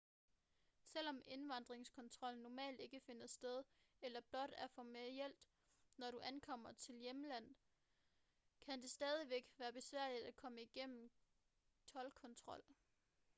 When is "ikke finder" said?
2.79-3.27